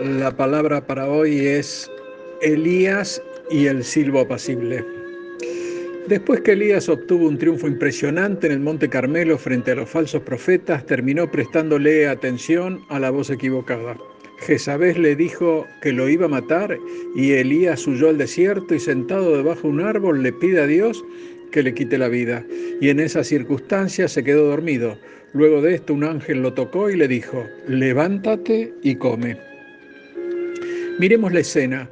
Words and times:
La 0.00 0.32
palabra 0.36 0.86
para 0.86 1.08
hoy 1.08 1.38
es 1.46 1.90
Elías 2.40 3.20
y 3.50 3.66
el 3.66 3.82
silbo 3.82 4.20
apacible. 4.20 4.84
Después 6.06 6.40
que 6.42 6.52
Elías 6.52 6.88
obtuvo 6.88 7.26
un 7.26 7.36
triunfo 7.36 7.66
impresionante 7.66 8.46
en 8.46 8.52
el 8.52 8.60
Monte 8.60 8.88
Carmelo 8.88 9.38
frente 9.38 9.72
a 9.72 9.74
los 9.74 9.90
falsos 9.90 10.22
profetas, 10.22 10.86
terminó 10.86 11.30
prestándole 11.30 12.06
atención 12.06 12.84
a 12.88 13.00
la 13.00 13.10
voz 13.10 13.30
equivocada. 13.30 13.96
Jezabel 14.38 15.02
le 15.02 15.16
dijo 15.16 15.66
que 15.82 15.92
lo 15.92 16.08
iba 16.08 16.26
a 16.26 16.28
matar 16.30 16.78
y 17.16 17.32
Elías 17.32 17.86
huyó 17.86 18.08
al 18.08 18.18
desierto 18.18 18.74
y 18.74 18.80
sentado 18.80 19.36
debajo 19.36 19.62
de 19.62 19.68
un 19.68 19.80
árbol 19.80 20.22
le 20.22 20.32
pide 20.32 20.60
a 20.60 20.66
Dios 20.66 21.04
que 21.50 21.62
le 21.62 21.74
quite 21.74 21.98
la 21.98 22.08
vida. 22.08 22.44
Y 22.80 22.90
en 22.90 23.00
esa 23.00 23.24
circunstancia 23.24 24.06
se 24.08 24.22
quedó 24.22 24.46
dormido. 24.46 24.96
Luego 25.34 25.60
de 25.60 25.74
esto 25.74 25.92
un 25.92 26.04
ángel 26.04 26.42
lo 26.42 26.54
tocó 26.54 26.88
y 26.88 26.96
le 26.96 27.06
dijo, 27.06 27.44
levántate 27.66 28.72
y 28.82 28.94
come. 28.94 29.36
Miremos 30.98 31.32
la 31.32 31.40
escena. 31.40 31.88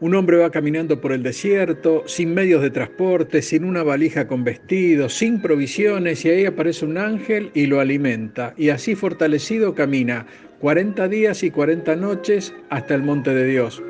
Un 0.00 0.16
hombre 0.16 0.38
va 0.38 0.50
caminando 0.50 1.00
por 1.00 1.12
el 1.12 1.22
desierto, 1.22 2.02
sin 2.06 2.34
medios 2.34 2.60
de 2.60 2.70
transporte, 2.70 3.40
sin 3.40 3.64
una 3.64 3.84
valija 3.84 4.26
con 4.26 4.42
vestidos, 4.42 5.14
sin 5.14 5.40
provisiones, 5.40 6.24
y 6.24 6.30
ahí 6.30 6.44
aparece 6.44 6.84
un 6.84 6.98
ángel 6.98 7.52
y 7.54 7.66
lo 7.66 7.78
alimenta. 7.78 8.52
Y 8.56 8.70
así 8.70 8.96
fortalecido 8.96 9.76
camina 9.76 10.26
40 10.58 11.06
días 11.06 11.44
y 11.44 11.52
40 11.52 11.94
noches 11.94 12.52
hasta 12.68 12.96
el 12.96 13.04
monte 13.04 13.32
de 13.32 13.46
Dios. 13.46 13.80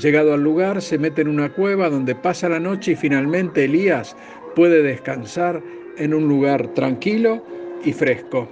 Llegado 0.00 0.34
al 0.34 0.44
lugar, 0.44 0.80
se 0.82 0.98
mete 0.98 1.22
en 1.22 1.28
una 1.28 1.52
cueva 1.52 1.90
donde 1.90 2.14
pasa 2.14 2.48
la 2.48 2.60
noche 2.60 2.92
y 2.92 2.96
finalmente 2.96 3.64
Elías 3.64 4.16
puede 4.54 4.82
descansar 4.82 5.60
en 5.98 6.14
un 6.14 6.28
lugar 6.28 6.74
tranquilo 6.74 7.44
y 7.84 7.92
fresco. 7.92 8.48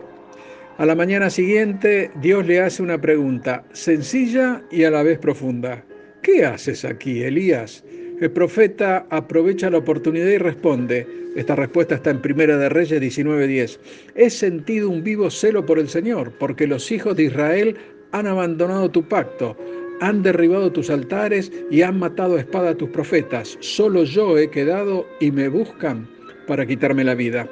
A 0.79 0.87
la 0.87 0.95
mañana 0.97 1.31
siguiente, 1.31 2.11
Dios 2.21 2.47
le 2.47 2.61
hace 2.61 2.83
una 2.83 3.01
pregunta 3.01 3.65
sencilla 3.73 4.61
y 4.73 4.85
a 4.85 4.91
la 4.91 5.05
vez 5.05 5.19
profunda. 5.19 5.85
¿Qué 6.23 6.45
haces 6.45 6.85
aquí, 6.85 7.23
Elías? 7.23 7.85
El 8.21 8.31
profeta 8.31 9.07
aprovecha 9.11 9.71
la 9.71 9.79
oportunidad 9.79 10.27
y 10.27 10.39
responde. 10.39 11.07
Esta 11.37 11.55
respuesta 11.55 11.97
está 11.97 12.11
en 12.11 12.23
Primera 12.23 12.57
de 12.57 12.69
Reyes 12.69 13.01
19:10. 13.01 13.79
He 14.15 14.31
sentido 14.31 14.89
un 14.89 15.05
vivo 15.05 15.31
celo 15.31 15.65
por 15.67 15.79
el 15.79 15.89
Señor, 15.89 16.33
porque 16.39 16.67
los 16.67 16.91
hijos 16.91 17.17
de 17.17 17.25
Israel 17.25 17.77
han 18.13 18.27
abandonado 18.27 18.91
tu 18.91 19.07
pacto, 19.09 19.57
han 20.01 20.23
derribado 20.23 20.73
tus 20.73 20.91
altares 20.91 21.53
y 21.71 21.83
han 21.83 21.99
matado 21.99 22.37
a 22.37 22.41
espada 22.41 22.71
a 22.71 22.75
tus 22.77 22.89
profetas. 22.91 23.57
Solo 23.61 24.05
yo 24.05 24.39
he 24.39 24.49
quedado 24.51 25.07
y 25.21 25.31
me 25.31 25.49
buscan 25.49 26.09
para 26.47 26.67
quitarme 26.67 27.05
la 27.05 27.15
vida. 27.15 27.49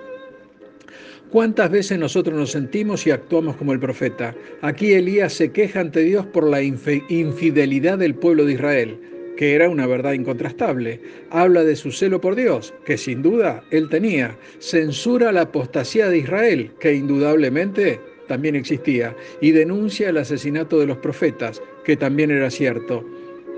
¿Cuántas 1.32 1.70
veces 1.70 1.98
nosotros 1.98 2.38
nos 2.38 2.50
sentimos 2.50 3.06
y 3.06 3.10
actuamos 3.10 3.56
como 3.56 3.72
el 3.72 3.80
profeta? 3.80 4.34
Aquí 4.60 4.92
Elías 4.92 5.32
se 5.32 5.50
queja 5.50 5.80
ante 5.80 6.00
Dios 6.00 6.26
por 6.26 6.46
la 6.46 6.60
infidelidad 6.60 7.96
del 7.96 8.14
pueblo 8.14 8.44
de 8.44 8.52
Israel, 8.52 9.00
que 9.38 9.54
era 9.54 9.70
una 9.70 9.86
verdad 9.86 10.12
incontrastable. 10.12 11.00
Habla 11.30 11.64
de 11.64 11.74
su 11.74 11.90
celo 11.90 12.20
por 12.20 12.34
Dios, 12.36 12.74
que 12.84 12.98
sin 12.98 13.22
duda 13.22 13.64
él 13.70 13.88
tenía. 13.88 14.36
Censura 14.58 15.32
la 15.32 15.40
apostasía 15.40 16.10
de 16.10 16.18
Israel, 16.18 16.70
que 16.78 16.92
indudablemente 16.92 17.98
también 18.28 18.54
existía. 18.54 19.16
Y 19.40 19.52
denuncia 19.52 20.10
el 20.10 20.18
asesinato 20.18 20.80
de 20.80 20.86
los 20.86 20.98
profetas, 20.98 21.62
que 21.82 21.96
también 21.96 22.30
era 22.30 22.50
cierto. 22.50 23.06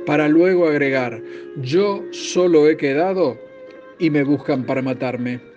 Para 0.06 0.28
luego 0.28 0.68
agregar, 0.68 1.20
yo 1.56 2.04
solo 2.12 2.68
he 2.68 2.76
quedado 2.76 3.36
y 3.98 4.10
me 4.10 4.22
buscan 4.22 4.64
para 4.64 4.80
matarme. 4.80 5.53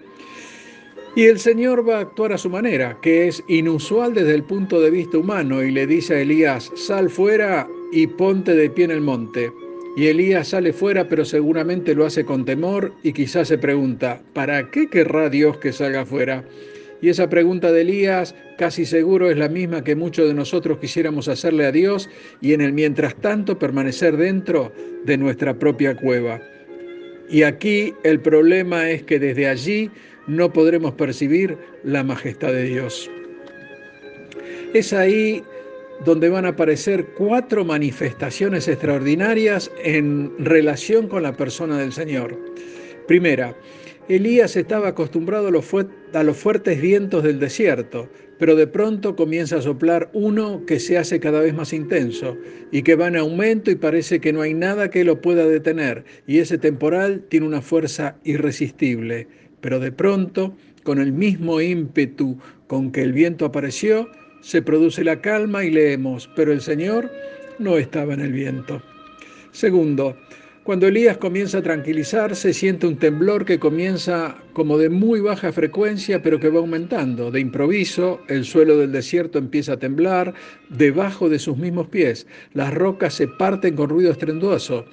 Y 1.17 1.25
el 1.25 1.39
Señor 1.39 1.89
va 1.89 1.97
a 1.97 2.01
actuar 2.01 2.31
a 2.31 2.37
su 2.37 2.47
manera, 2.47 2.99
que 3.01 3.27
es 3.27 3.43
inusual 3.47 4.13
desde 4.13 4.35
el 4.35 4.43
punto 4.43 4.79
de 4.79 4.91
vista 4.91 5.17
humano, 5.17 5.63
y 5.63 5.71
le 5.71 5.87
dice 5.87 6.13
a 6.13 6.21
Elías, 6.21 6.71
sal 6.75 7.09
fuera 7.09 7.67
y 7.91 8.05
ponte 8.05 8.53
de 8.53 8.69
pie 8.69 8.85
en 8.85 8.91
el 8.91 9.01
monte. 9.01 9.51
Y 9.95 10.09
Elías 10.09 10.49
sale 10.49 10.73
fuera, 10.73 11.07
pero 11.07 11.25
seguramente 11.25 11.95
lo 11.95 12.05
hace 12.05 12.23
con 12.23 12.45
temor 12.45 12.93
y 13.01 13.13
quizás 13.13 13.47
se 13.47 13.57
pregunta, 13.57 14.21
¿para 14.33 14.69
qué 14.69 14.91
querrá 14.91 15.27
Dios 15.27 15.57
que 15.57 15.73
salga 15.73 16.05
fuera? 16.05 16.43
Y 17.01 17.09
esa 17.09 17.27
pregunta 17.27 17.71
de 17.71 17.81
Elías 17.81 18.35
casi 18.59 18.85
seguro 18.85 19.31
es 19.31 19.39
la 19.39 19.49
misma 19.49 19.83
que 19.83 19.95
muchos 19.95 20.27
de 20.27 20.35
nosotros 20.35 20.77
quisiéramos 20.77 21.27
hacerle 21.29 21.65
a 21.65 21.71
Dios 21.71 22.11
y 22.41 22.53
en 22.53 22.61
el 22.61 22.73
mientras 22.73 23.15
tanto 23.15 23.57
permanecer 23.57 24.17
dentro 24.17 24.71
de 25.03 25.17
nuestra 25.17 25.57
propia 25.57 25.97
cueva. 25.97 26.39
Y 27.27 27.41
aquí 27.41 27.95
el 28.03 28.19
problema 28.19 28.91
es 28.91 29.01
que 29.01 29.17
desde 29.17 29.47
allí 29.47 29.89
no 30.27 30.51
podremos 30.51 30.93
percibir 30.93 31.57
la 31.83 32.03
majestad 32.03 32.51
de 32.51 32.63
Dios. 32.63 33.09
Es 34.73 34.93
ahí 34.93 35.43
donde 36.05 36.29
van 36.29 36.45
a 36.45 36.49
aparecer 36.49 37.05
cuatro 37.17 37.65
manifestaciones 37.65 38.67
extraordinarias 38.67 39.71
en 39.83 40.31
relación 40.37 41.07
con 41.07 41.23
la 41.23 41.35
persona 41.35 41.77
del 41.79 41.91
Señor. 41.91 42.37
Primera, 43.07 43.55
Elías 44.09 44.55
estaba 44.55 44.89
acostumbrado 44.89 45.47
a 45.47 45.51
los, 46.23 46.37
fuertes 46.37 46.81
vientos 46.81 47.23
del 47.23 47.39
desierto, 47.39 48.09
pero 48.39 48.55
de 48.55 48.67
pronto 48.67 49.17
comienza 49.17 49.57
a 49.57 49.61
soplar 49.61 50.09
uno 50.13 50.63
que 50.65 50.79
se 50.79 50.97
hace 50.97 51.19
cada 51.19 51.41
vez 51.41 51.53
más 51.53 51.73
intenso 51.73 52.37
y 52.71 52.83
que 52.83 52.95
va 52.95 53.07
en 53.07 53.17
aumento 53.17 53.69
y 53.69 53.75
parece 53.75 54.21
que 54.21 54.31
no 54.31 54.41
hay 54.41 54.53
nada 54.53 54.89
que 54.89 55.03
lo 55.03 55.19
pueda 55.19 55.45
detener, 55.45 56.05
y 56.25 56.39
ese 56.39 56.57
temporal 56.57 57.25
tiene 57.27 57.47
una 57.47 57.61
fuerza 57.61 58.15
irresistible. 58.23 59.27
Pero 59.61 59.79
de 59.79 59.91
pronto, 59.91 60.55
con 60.83 60.99
el 60.99 61.11
mismo 61.11 61.61
ímpetu 61.61 62.37
con 62.67 62.91
que 62.91 63.01
el 63.01 63.13
viento 63.13 63.45
apareció, 63.45 64.09
se 64.41 64.61
produce 64.61 65.03
la 65.03 65.21
calma 65.21 65.65
y 65.65 65.71
leemos, 65.71 66.29
pero 66.35 66.51
el 66.51 66.61
Señor 66.61 67.11
no 67.59 67.77
estaba 67.77 68.13
en 68.13 68.21
el 68.21 68.31
viento. 68.31 68.81
Segundo, 69.51 70.15
cuando 70.67 70.87
Elías 70.87 71.17
comienza 71.17 71.59
a 71.59 71.61
tranquilizarse, 71.61 72.53
siente 72.53 72.87
un 72.87 72.97
temblor 72.97 73.45
que 73.45 73.57
comienza 73.57 74.35
como 74.51 74.77
de 74.77 74.89
muy 74.89 75.21
baja 75.21 75.53
frecuencia, 75.53 76.21
pero 76.21 76.41
que 76.41 76.49
va 76.49 76.59
aumentando. 76.59 77.31
De 77.31 77.39
improviso, 77.39 78.19
el 78.27 78.43
suelo 78.43 78.77
del 78.77 78.91
desierto 78.91 79.39
empieza 79.39 79.71
a 79.73 79.79
temblar 79.79 80.33
debajo 80.69 81.29
de 81.29 81.39
sus 81.39 81.55
mismos 81.55 81.87
pies. 81.87 82.27
Las 82.53 82.73
rocas 82.73 83.13
se 83.13 83.29
parten 83.29 83.77
con 83.77 83.87
ruido 83.87 84.11
estruendoso. 84.11 84.83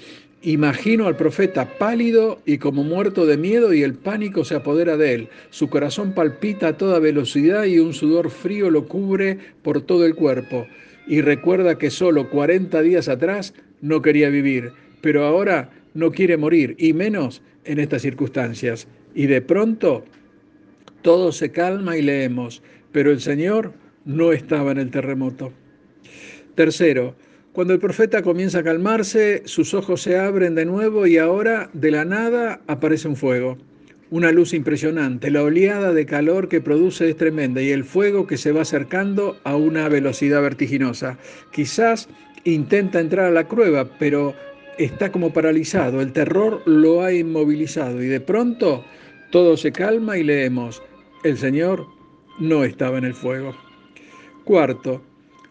Imagino 0.46 1.06
al 1.06 1.16
profeta 1.16 1.78
pálido 1.78 2.38
y 2.44 2.58
como 2.58 2.84
muerto 2.84 3.24
de 3.24 3.38
miedo 3.38 3.72
y 3.72 3.82
el 3.82 3.94
pánico 3.94 4.44
se 4.44 4.54
apodera 4.54 4.98
de 4.98 5.14
él. 5.14 5.28
Su 5.48 5.70
corazón 5.70 6.12
palpita 6.12 6.68
a 6.68 6.76
toda 6.76 6.98
velocidad 6.98 7.64
y 7.64 7.78
un 7.78 7.94
sudor 7.94 8.28
frío 8.28 8.68
lo 8.68 8.86
cubre 8.86 9.38
por 9.62 9.80
todo 9.80 10.04
el 10.04 10.14
cuerpo. 10.14 10.66
Y 11.06 11.22
recuerda 11.22 11.78
que 11.78 11.88
solo 11.88 12.28
40 12.28 12.82
días 12.82 13.08
atrás 13.08 13.54
no 13.80 14.02
quería 14.02 14.28
vivir, 14.28 14.72
pero 15.00 15.24
ahora 15.24 15.70
no 15.94 16.10
quiere 16.10 16.36
morir, 16.36 16.76
y 16.78 16.92
menos 16.92 17.40
en 17.64 17.80
estas 17.80 18.02
circunstancias. 18.02 18.86
Y 19.14 19.26
de 19.28 19.40
pronto 19.40 20.04
todo 21.00 21.32
se 21.32 21.52
calma 21.52 21.96
y 21.96 22.02
leemos, 22.02 22.62
pero 22.92 23.10
el 23.10 23.22
Señor 23.22 23.72
no 24.04 24.30
estaba 24.32 24.72
en 24.72 24.78
el 24.78 24.90
terremoto. 24.90 25.54
Tercero, 26.54 27.16
cuando 27.54 27.72
el 27.72 27.78
profeta 27.78 28.20
comienza 28.20 28.58
a 28.58 28.62
calmarse, 28.64 29.42
sus 29.44 29.74
ojos 29.74 30.02
se 30.02 30.18
abren 30.18 30.56
de 30.56 30.64
nuevo 30.64 31.06
y 31.06 31.18
ahora 31.18 31.70
de 31.72 31.92
la 31.92 32.04
nada 32.04 32.60
aparece 32.66 33.06
un 33.06 33.14
fuego. 33.14 33.56
Una 34.10 34.32
luz 34.32 34.52
impresionante, 34.52 35.30
la 35.30 35.44
oleada 35.44 35.92
de 35.92 36.04
calor 36.04 36.48
que 36.48 36.60
produce 36.60 37.08
es 37.08 37.16
tremenda 37.16 37.62
y 37.62 37.70
el 37.70 37.84
fuego 37.84 38.26
que 38.26 38.38
se 38.38 38.50
va 38.50 38.62
acercando 38.62 39.36
a 39.44 39.54
una 39.54 39.88
velocidad 39.88 40.42
vertiginosa. 40.42 41.16
Quizás 41.52 42.08
intenta 42.42 42.98
entrar 42.98 43.26
a 43.26 43.30
la 43.30 43.46
cueva, 43.46 43.88
pero 44.00 44.34
está 44.76 45.12
como 45.12 45.32
paralizado, 45.32 46.00
el 46.00 46.12
terror 46.12 46.60
lo 46.66 47.02
ha 47.02 47.12
inmovilizado 47.12 48.02
y 48.02 48.08
de 48.08 48.20
pronto 48.20 48.84
todo 49.30 49.56
se 49.56 49.70
calma 49.70 50.18
y 50.18 50.24
leemos, 50.24 50.82
el 51.22 51.38
Señor 51.38 51.86
no 52.40 52.64
estaba 52.64 52.98
en 52.98 53.04
el 53.04 53.14
fuego. 53.14 53.54
Cuarto, 54.42 55.00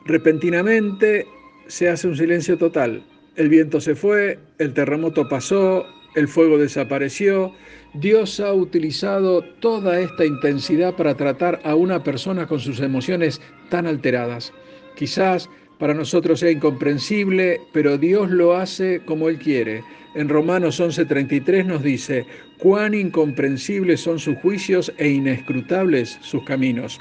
repentinamente 0.05 1.25
se 1.67 1.89
hace 1.89 2.07
un 2.07 2.15
silencio 2.15 2.57
total. 2.57 3.03
El 3.35 3.49
viento 3.49 3.81
se 3.81 3.95
fue, 3.95 4.39
el 4.59 4.73
terremoto 4.73 5.27
pasó, 5.27 5.85
el 6.15 6.27
fuego 6.27 6.57
desapareció. 6.57 7.51
Dios 7.95 8.39
ha 8.39 8.53
utilizado 8.53 9.41
toda 9.59 9.99
esta 9.99 10.25
intensidad 10.25 10.95
para 10.95 11.15
tratar 11.15 11.59
a 11.63 11.75
una 11.75 12.03
persona 12.03 12.47
con 12.47 12.59
sus 12.59 12.79
emociones 12.79 13.41
tan 13.69 13.87
alteradas. 13.87 14.53
Quizás 14.95 15.49
para 15.79 15.93
nosotros 15.93 16.39
sea 16.39 16.51
incomprensible, 16.51 17.59
pero 17.73 17.97
Dios 17.97 18.29
lo 18.29 18.55
hace 18.55 19.01
como 19.05 19.29
Él 19.29 19.37
quiere. 19.37 19.83
En 20.15 20.29
Romanos 20.29 20.79
11:33 20.79 21.65
nos 21.65 21.81
dice, 21.81 22.25
cuán 22.59 22.93
incomprensibles 22.93 23.99
son 23.99 24.19
sus 24.19 24.37
juicios 24.37 24.93
e 24.97 25.09
inescrutables 25.09 26.19
sus 26.21 26.43
caminos. 26.43 26.99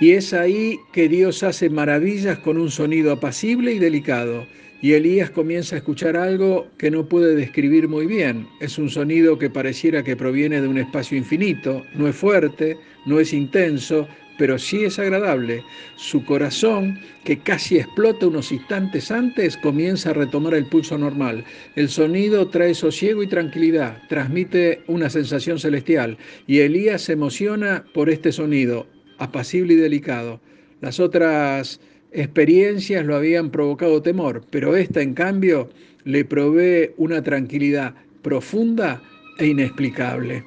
Y 0.00 0.12
es 0.12 0.32
ahí 0.32 0.78
que 0.92 1.08
Dios 1.08 1.42
hace 1.42 1.70
maravillas 1.70 2.38
con 2.38 2.56
un 2.56 2.70
sonido 2.70 3.10
apacible 3.12 3.72
y 3.72 3.80
delicado. 3.80 4.46
Y 4.80 4.92
Elías 4.92 5.30
comienza 5.30 5.74
a 5.74 5.78
escuchar 5.78 6.16
algo 6.16 6.68
que 6.78 6.88
no 6.88 7.08
puede 7.08 7.34
describir 7.34 7.88
muy 7.88 8.06
bien. 8.06 8.46
Es 8.60 8.78
un 8.78 8.90
sonido 8.90 9.36
que 9.38 9.50
pareciera 9.50 10.04
que 10.04 10.14
proviene 10.14 10.60
de 10.60 10.68
un 10.68 10.78
espacio 10.78 11.18
infinito. 11.18 11.84
No 11.96 12.06
es 12.06 12.14
fuerte, 12.14 12.78
no 13.06 13.18
es 13.18 13.32
intenso, 13.32 14.06
pero 14.38 14.56
sí 14.56 14.84
es 14.84 15.00
agradable. 15.00 15.64
Su 15.96 16.24
corazón, 16.24 17.00
que 17.24 17.40
casi 17.40 17.78
explota 17.78 18.28
unos 18.28 18.52
instantes 18.52 19.10
antes, 19.10 19.56
comienza 19.56 20.10
a 20.10 20.14
retomar 20.14 20.54
el 20.54 20.66
pulso 20.66 20.96
normal. 20.96 21.44
El 21.74 21.88
sonido 21.88 22.46
trae 22.46 22.72
sosiego 22.72 23.24
y 23.24 23.26
tranquilidad, 23.26 24.00
transmite 24.08 24.82
una 24.86 25.10
sensación 25.10 25.58
celestial, 25.58 26.16
y 26.46 26.60
Elías 26.60 27.02
se 27.02 27.14
emociona 27.14 27.84
por 27.92 28.08
este 28.08 28.30
sonido, 28.30 28.86
apacible 29.18 29.74
y 29.74 29.76
delicado. 29.76 30.40
Las 30.80 31.00
otras 31.00 31.80
experiencias 32.12 33.04
lo 33.04 33.16
habían 33.16 33.50
provocado 33.50 34.00
temor, 34.02 34.42
pero 34.50 34.76
esta, 34.76 35.02
en 35.02 35.14
cambio, 35.14 35.68
le 36.04 36.24
provee 36.24 36.92
una 36.96 37.22
tranquilidad 37.22 37.94
profunda 38.22 39.02
e 39.38 39.46
inexplicable. 39.46 40.44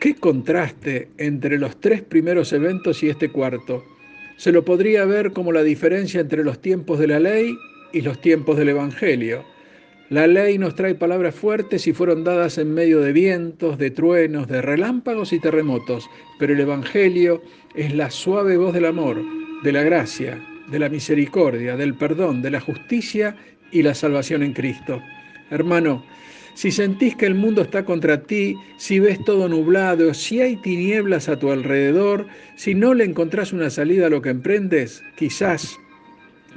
Qué 0.00 0.14
contraste 0.14 1.08
entre 1.18 1.58
los 1.58 1.78
tres 1.80 2.02
primeros 2.02 2.52
eventos 2.52 3.02
y 3.02 3.08
este 3.08 3.28
cuarto. 3.28 3.84
Se 4.36 4.52
lo 4.52 4.64
podría 4.64 5.04
ver 5.04 5.32
como 5.32 5.52
la 5.52 5.62
diferencia 5.62 6.20
entre 6.20 6.42
los 6.42 6.60
tiempos 6.60 6.98
de 6.98 7.06
la 7.06 7.20
ley 7.20 7.54
y 7.92 8.00
los 8.00 8.20
tiempos 8.20 8.56
del 8.56 8.70
Evangelio. 8.70 9.44
La 10.10 10.26
ley 10.26 10.58
nos 10.58 10.74
trae 10.74 10.96
palabras 10.96 11.36
fuertes 11.36 11.86
y 11.86 11.92
fueron 11.92 12.24
dadas 12.24 12.58
en 12.58 12.74
medio 12.74 13.00
de 13.00 13.12
vientos, 13.12 13.78
de 13.78 13.92
truenos, 13.92 14.48
de 14.48 14.60
relámpagos 14.60 15.32
y 15.32 15.38
terremotos, 15.38 16.10
pero 16.36 16.52
el 16.52 16.58
Evangelio 16.58 17.40
es 17.76 17.94
la 17.94 18.10
suave 18.10 18.56
voz 18.56 18.74
del 18.74 18.86
amor, 18.86 19.22
de 19.62 19.70
la 19.70 19.84
gracia, 19.84 20.44
de 20.68 20.80
la 20.80 20.88
misericordia, 20.88 21.76
del 21.76 21.94
perdón, 21.94 22.42
de 22.42 22.50
la 22.50 22.60
justicia 22.60 23.36
y 23.70 23.84
la 23.84 23.94
salvación 23.94 24.42
en 24.42 24.52
Cristo. 24.52 25.00
Hermano, 25.48 26.04
si 26.54 26.72
sentís 26.72 27.14
que 27.14 27.26
el 27.26 27.36
mundo 27.36 27.62
está 27.62 27.84
contra 27.84 28.20
ti, 28.20 28.56
si 28.78 28.98
ves 28.98 29.24
todo 29.24 29.48
nublado, 29.48 30.12
si 30.12 30.40
hay 30.40 30.56
tinieblas 30.56 31.28
a 31.28 31.38
tu 31.38 31.52
alrededor, 31.52 32.26
si 32.56 32.74
no 32.74 32.94
le 32.94 33.04
encontrás 33.04 33.52
una 33.52 33.70
salida 33.70 34.06
a 34.06 34.10
lo 34.10 34.22
que 34.22 34.30
emprendes, 34.30 35.04
quizás, 35.14 35.78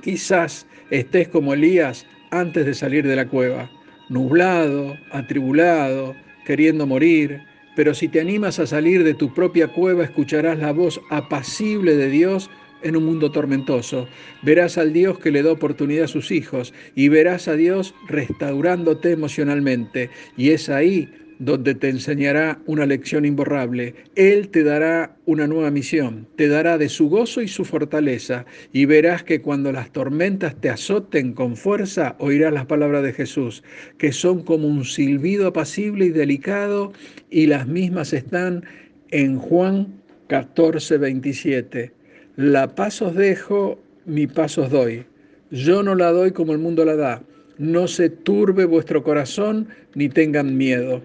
quizás 0.02 0.66
estés 0.90 1.28
como 1.28 1.54
Elías 1.54 2.08
antes 2.34 2.66
de 2.66 2.74
salir 2.74 3.08
de 3.08 3.16
la 3.16 3.28
cueva, 3.28 3.70
nublado, 4.10 4.98
atribulado, 5.12 6.16
queriendo 6.46 6.88
morir, 6.88 7.42
pero 7.76 7.94
si 7.94 8.08
te 8.08 8.20
animas 8.20 8.60
a 8.60 8.68
salir 8.68 9.04
de 9.04 9.14
tu 9.14 9.34
propia 9.34 9.68
cueva, 9.68 10.04
escucharás 10.04 10.58
la 10.60 10.72
voz 10.72 11.00
apacible 11.12 11.96
de 11.96 12.10
Dios 12.10 12.50
en 12.82 12.96
un 12.98 13.06
mundo 13.06 13.32
tormentoso. 13.32 14.08
Verás 14.42 14.78
al 14.78 14.94
Dios 14.94 15.20
que 15.20 15.32
le 15.32 15.44
da 15.44 15.52
oportunidad 15.52 16.06
a 16.06 16.08
sus 16.08 16.32
hijos 16.32 16.74
y 16.96 17.08
verás 17.08 17.48
a 17.48 17.56
Dios 17.56 17.94
restaurándote 18.08 19.12
emocionalmente. 19.12 20.10
Y 20.36 20.50
es 20.50 20.70
ahí 20.70 21.10
donde 21.40 21.76
te 21.76 21.90
enseñará 21.90 22.60
una 22.66 22.86
lección 22.86 23.26
imborrable. 23.26 23.96
Él 24.16 24.50
te 24.50 24.64
dará 24.64 25.16
una 25.26 25.48
nueva 25.48 25.72
misión, 25.72 26.28
te 26.36 26.48
dará 26.48 26.78
de 26.78 26.90
su 26.90 27.10
gozo 27.10 27.42
y 27.42 27.48
su 27.48 27.66
fortaleza, 27.66 28.46
y 28.72 28.86
verás 28.86 29.24
que 29.24 29.42
cuando 29.42 29.72
las 29.72 29.92
tormentas 29.92 30.56
te 30.60 30.70
azoten 30.70 31.34
con 31.34 31.56
fuerza, 31.56 32.16
oirás 32.20 32.54
las 32.54 32.66
palabras 32.66 33.04
de 33.04 33.14
Jesús, 33.14 33.64
que 33.98 34.12
son 34.12 34.44
como 34.44 34.68
un 34.68 34.86
silbido 34.86 35.48
apacible 35.48 36.06
y 36.06 36.10
delicado, 36.10 36.94
y 37.30 37.48
las 37.48 37.68
mismas 37.68 38.14
están 38.14 38.64
en 39.12 39.38
Juan 39.38 40.02
14, 40.28 40.98
27. 40.98 41.92
La 42.36 42.74
paz 42.74 43.02
os 43.02 43.16
dejo, 43.16 43.80
mi 44.06 44.28
paz 44.28 44.58
os 44.58 44.70
doy. 44.72 45.06
Yo 45.52 45.84
no 45.84 45.94
la 45.94 46.12
doy 46.12 46.32
como 46.32 46.54
el 46.54 46.58
mundo 46.58 46.84
la 46.84 46.96
da. 46.96 47.22
No 47.60 47.88
se 47.88 48.10
turbe 48.10 48.66
vuestro 48.66 49.04
corazón 49.04 49.68
ni 49.94 50.10
tengan 50.10 50.58
miedo. 50.58 51.04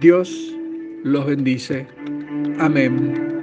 Dios 0.00 0.54
los 1.02 1.26
bendice. 1.26 1.86
Amén. 2.60 3.37